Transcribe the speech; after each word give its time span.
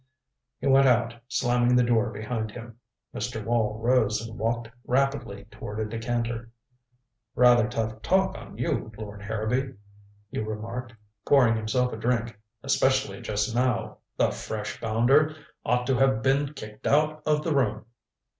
He 0.57 0.65
went 0.65 0.87
out, 0.87 1.13
slamming 1.27 1.75
the 1.75 1.83
door 1.83 2.09
behind 2.09 2.49
him. 2.49 2.79
Mr. 3.13 3.45
Wall 3.45 3.77
rose 3.77 4.19
and 4.19 4.35
walked 4.39 4.67
rapidly 4.83 5.45
toward 5.51 5.79
a 5.79 5.85
decanter. 5.85 6.49
"Rather 7.35 7.67
tough 7.67 7.99
on 8.35 8.57
you, 8.57 8.91
Lord 8.97 9.21
Harrowby," 9.21 9.75
he 10.31 10.39
remarked, 10.39 10.95
pouring 11.27 11.55
himself 11.55 11.93
a 11.93 11.97
drink. 11.97 12.35
"Especially 12.63 13.21
just 13.21 13.53
now. 13.53 13.99
The 14.17 14.31
fresh 14.31 14.81
bounder! 14.81 15.35
Ought 15.63 15.85
to 15.85 15.97
have 15.99 16.23
been 16.23 16.55
kicked 16.55 16.87
out 16.87 17.21
of 17.27 17.43
the 17.43 17.53
room." 17.53 17.85